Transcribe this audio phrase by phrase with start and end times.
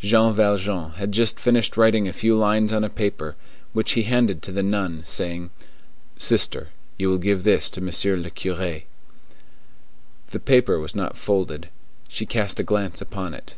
[0.00, 3.36] Jean Valjean had just finished writing a few lines on a paper,
[3.72, 5.50] which he handed to the nun, saying,
[6.16, 8.86] "Sister, you will give this to Monsieur le Curé."
[10.30, 11.68] The paper was not folded.
[12.08, 13.54] She cast a glance upon it.